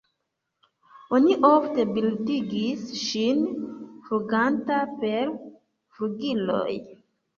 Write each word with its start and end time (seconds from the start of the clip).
Oni 1.17 1.35
ofte 1.49 1.83
bildigis 1.97 2.87
ŝin 3.01 3.45
fluganta 4.07 4.81
per 5.05 5.33
flugiloj. 5.97 6.69